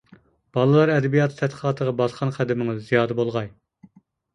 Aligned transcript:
بالىلار 0.57 0.93
ئەدەبىياتى 0.93 1.39
تەتقىقاتىغا 1.43 1.95
باسقان 2.03 2.37
قەدىمىڭىز 2.41 2.85
زىيادە 2.91 3.23
بولغاي. 3.25 3.57